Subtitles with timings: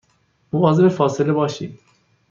[0.53, 1.79] مواظب فاصله باشید